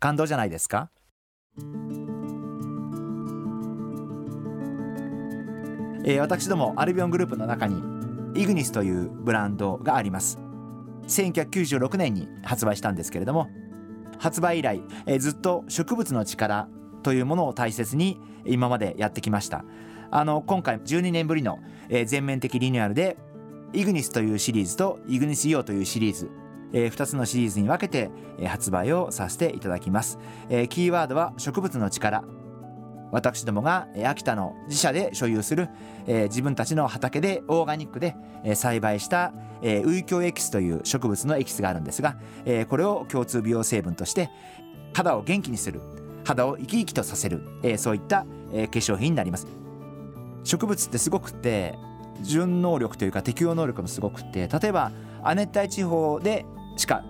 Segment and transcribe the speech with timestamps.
[0.00, 0.90] 感動じゃないですか？
[6.02, 7.82] えー、私どもアルビオングループの中に
[8.34, 10.38] イグニスというブランドがあります。
[11.06, 13.48] 1996年に発売したんですけれども
[14.18, 16.68] 発売以来、えー、ずっと植物の力
[17.02, 19.64] というものを大切に今までやってきました。
[20.10, 21.58] あの今回12年ぶりの、
[21.90, 23.18] えー、全面的リニューアルで
[23.74, 26.30] イグニスというシリーズとイグニスイオというシリーズ
[26.72, 30.18] えー、2つのシリーズに分けて、えー、発売をさせていただきます、
[30.48, 32.24] えー、キーワードは植物の力。
[33.12, 35.68] 私どもが秋田の自社で所有する、
[36.06, 39.32] えー、自分たちの畑でオーガニックで、えー、栽培した、
[39.62, 44.30] えー、ウイキョウエキスという植物のエキスがあるんですが、えー、これを共通美容成分として
[44.94, 45.80] 肌を元気にする
[46.24, 49.46] 肌を生き生きとさせる、えー、そういった、えー、化粧品になります。
[50.44, 51.76] 植物ってすごくて
[52.22, 54.90] 順能力というか適応能力もすごくて例えば
[55.22, 57.04] 亜熱帯地方でしか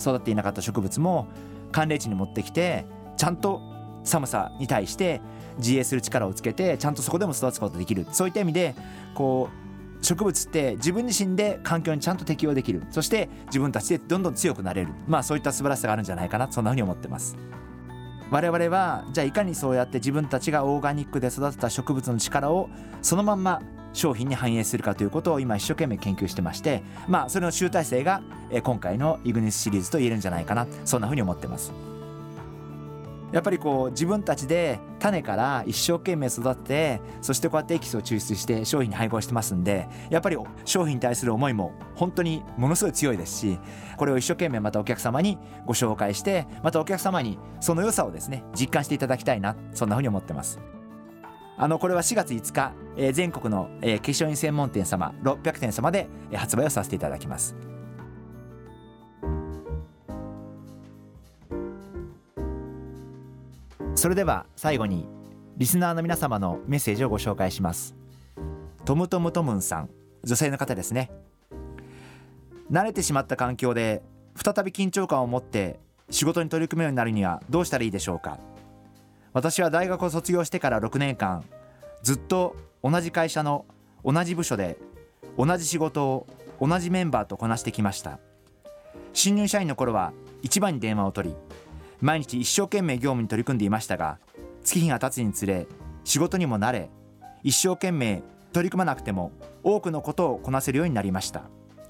[0.00, 1.28] 育っていなかった植物も
[1.72, 2.86] 寒冷地に持ってきて
[3.16, 3.60] ちゃんと
[4.04, 5.20] 寒さに対して
[5.58, 8.06] 自衛する力をつけてちゃんとそこでも育つことができる。
[8.12, 8.74] そういった意味で
[9.14, 12.82] こう植物って自分自身で環境にちゃんと適応できる。
[12.90, 14.92] そして自分たちでどんどん強くなれる。
[15.08, 16.50] まあそういった素晴らしさがあるんじゃないかな。
[16.52, 17.36] そんなふうに思ってます。
[18.30, 22.68] 我々はじゃあいかにそうやって自分たちがオーガニックで育てた植物の力を
[23.00, 23.62] そのまんま
[23.96, 28.22] 商品に反映するかということを今一生懸命研究してましてまあそれの集大成が
[28.62, 31.72] 今回のイグニスシリーズと言えるんじゃないかなそんなふうに思ってます。
[33.32, 43.58] やっぱりこう自分たちで種から一生懸命育ててそしてこうやってエキスを抽出して商品に配合してますんでやっぱり商品に対する思いも本当にものすごい強いですし
[43.96, 50.75] これを一生懸命またお客様にご紹介してまたお客様にその良さをですね実感していただきたいなそんなふうに思ってます。
[51.58, 57.56] あのこれは4月5日、えー、全国の、えー、化粧品専門店様600店様で、えー、発売をさせていただきます。
[63.94, 65.08] それでは最後に
[65.56, 67.94] リスナーの皆様のメッセージをご紹介します。
[68.84, 69.90] トムトムトムンさん
[70.22, 71.10] 女性の方ですね。
[72.70, 74.02] 慣れてしまった環境で
[74.34, 75.80] 再び緊張感を持って
[76.10, 78.38] 仕事に取り組むようになるにはどうしたらいいでしょうか？
[79.36, 81.44] 私は大学を卒業してから6年間
[82.02, 83.66] ずっと同じ会社の
[84.02, 84.78] 同じ部署で
[85.36, 86.26] 同じ仕事を
[86.58, 88.18] 同じメンバーとこなしてきました。
[89.12, 91.36] 新入社員の頃は一番に電話を取り
[92.00, 94.18] 毎日一生懸命業務に取り組んでいましたが
[94.64, 95.66] 月日が経つにつれ
[96.04, 96.88] 仕事にも慣れ
[97.42, 98.22] 一生懸命
[98.54, 99.32] 取り組まなくても
[99.62, 101.42] 多くのことをこなせるようになりました。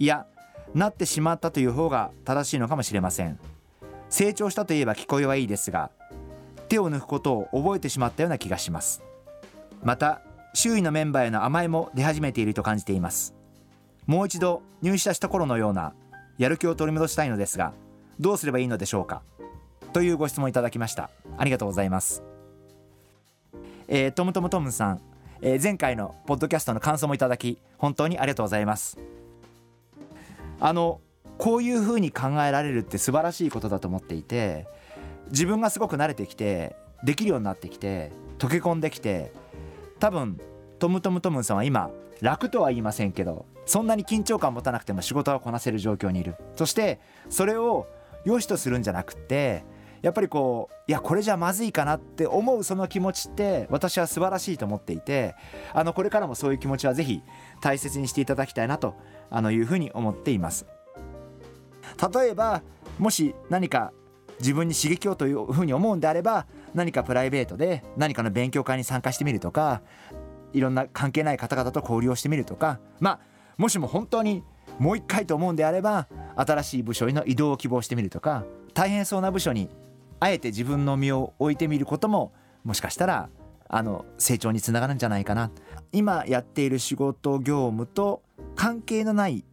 [0.00, 0.26] いや
[0.74, 3.38] なってしまったという方が正しいのかもしれません。
[4.08, 5.92] 成長したといえば聞こえはいいですが
[6.68, 9.02] 手を抜くことを覚えてしまったような気がします。
[9.82, 10.20] また
[10.54, 13.34] 周囲のメンバーへの甘えも出始めていると感じています。
[14.06, 15.92] もう一度入社した頃のような
[16.38, 17.72] やる気を取り戻したいのですが
[18.18, 19.22] どうすればいいのでしょうか？
[19.92, 21.10] というご質問いただきました。
[21.36, 22.22] ありがとうございます、
[23.86, 25.00] えー、トムトムトムさん、
[25.40, 28.98] えー、前回のポッドキャストの感想もいただき本当にありがとうございます。
[30.60, 31.00] あの
[31.36, 34.66] こういうふうに考えられるって素晴らしいことだと思っていて
[35.30, 39.32] 自分がすごく慣れてきてできるようになってきて溶け込んできて
[39.98, 40.40] 多分
[40.78, 41.90] トムトムトムさんは今
[42.20, 46.36] 楽とは言いませんけどそんなに緊張感持たなくても仕事はこなせる状況にいる。
[46.56, 47.86] そしてそれを
[48.24, 49.64] 良しとするんじゃなくって
[50.02, 55.34] やっぱりこういやこれじゃまずいかなって思うその気持ちって私は素晴らしいと思っていて
[55.74, 57.22] あのこれからもそういう気持ちはぜひ
[57.60, 58.94] 大切にしていただきたいなと
[59.30, 60.66] あのいうふうに思っています。
[62.14, 62.62] 例えば
[62.98, 63.92] もし何か
[64.40, 69.82] 自分に刺激をというふうに思うんであれば何かプライベートで何かの勉強会に参加してみるとか
[70.52, 73.20] いろんな関係ない方々と交流をしてみるとかまあ
[73.56, 74.44] もしも本当に
[74.78, 76.06] もう一回と思うんであれば
[76.36, 78.44] 新しい部署への移動を希望してみるとか
[78.74, 79.68] 大変そうな部署に
[80.20, 82.32] あえて自分の身を置いてみることも
[82.64, 83.28] もしかしたら
[83.68, 85.50] あの成長につながるんじゃないかな。
[85.92, 88.22] 今やっている仕事業務と
[88.56, 89.44] 関係のない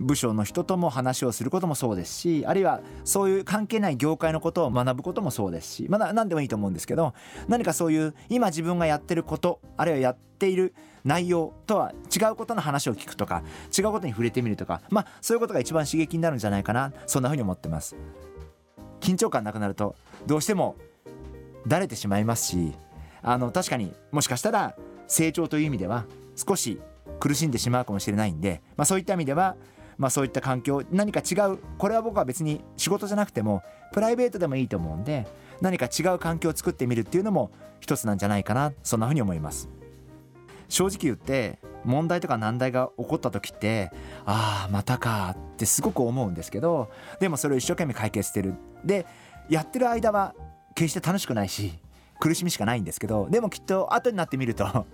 [0.00, 7.14] 部署の人とも話をすることもそうですしあるいはそういう関係ない業界のことを学ぶこともそうですしまだ何でもいいと思うんですけど
[7.48, 10.74] 何かそういう今自分がやってることあるいはやっている
[11.04, 13.42] 内容とは違うことの話を聞くとか
[13.76, 17.96] 違うことに触れてみるとかまあそういうことが一番刺激になるんじゃないかなそんなふうに思ってます。
[19.00, 20.76] 緊張感なくなるとどうしても
[21.66, 22.74] だれてしまいますし
[23.22, 24.76] あの確かにもしかしたら
[25.08, 26.04] 成長という意味では
[26.36, 26.78] 少し
[27.18, 29.56] 苦しんでしまうかもしれないんで、まあ、そういった意味では、
[30.00, 33.62] まあ、そういった環境何か違うこれは僕は別に仕事じゃなくても
[33.92, 35.26] プライベートでもいいと思うんで
[35.60, 37.50] 何か違う環境を作ってみるっていうのも
[37.80, 39.68] 一つなんじゃないかなそんなふうに思います。
[40.70, 43.90] 正直言って問題とか難題が起こった時って
[44.24, 48.54] ああまたかってすごく思うんですけどでもそれを一生懸命解決してる。
[48.84, 49.04] で
[49.50, 50.34] やってる間は
[50.74, 51.74] 決して楽しくないし
[52.20, 54.86] 苦しみしかないんですけどでもきっと後になってみると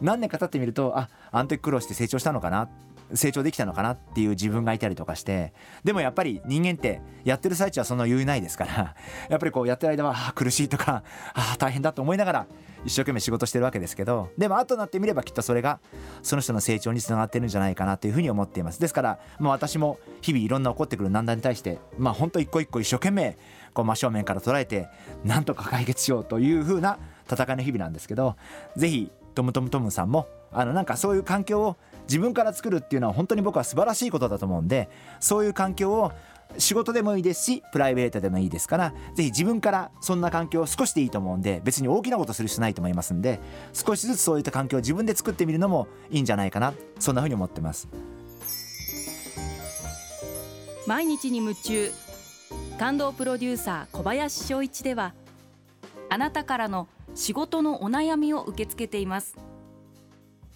[0.00, 2.68] 何年か経ってみるとああの時苦労して成長したのかな
[3.14, 5.52] 成長できたのかなっていう自分がいたりとかして
[5.84, 8.94] でもやっぱり人間ってやってる最中はそんな余裕ないですから
[9.28, 11.02] やっぱりこうやってる間は苦しいとか
[11.34, 12.46] あ大変だと思いながら
[12.84, 15.80] 一生懸命仕事してるわけですけどでも後になってみればきっとそれが
[16.22, 18.80] その人の成長につながってるんじゃないかなというふうに思っています。
[18.80, 23.36] ですから、まあ、私も日々いろんな起こってくる難題に対してまあ本当一個一個一生懸命
[23.74, 24.88] こう真正面から捉えて
[25.24, 26.98] なんとか解決しようというふうな
[27.30, 28.36] 戦いの日々なんですけど
[28.76, 31.76] ぜひトムトムトムさんもあのなんかそういう環境を
[32.08, 34.88] 自分から作るっていうのは本当に僕は素晴らしいことだと思うんで
[35.20, 36.12] そういう環境を
[36.56, 43.40] 仕事でもいいですしプライベートでもいいですからぜひ自分からそんな環境を少しでいいと思うんで別に大きなことする必要ないと思いますんで
[43.74, 47.88] 少しずつそういった環境を自分で作ってみるのもいいんじゃないかなそんなふうに思ってます。
[50.86, 51.92] 毎日に夢中
[52.78, 55.12] 感動プロデューサー小林翔一では
[56.08, 59.36] あなたからの仕事のお悩みを受け付けています。